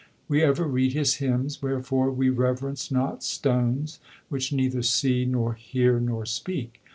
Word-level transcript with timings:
We 0.27 0.41
ever 0.41 0.65
read 0.65 0.93
his 0.93 1.17
hymns, 1.17 1.61
wherefore 1.61 2.09
we 2.09 2.29
reverence 2.31 2.89
not 2.89 3.23
stones 3.23 3.99
which 4.29 4.51
neither 4.51 4.81
see, 4.81 5.25
nor 5.25 5.53
hear, 5.53 5.99
nor 5.99 6.25
speak. 6.25 6.81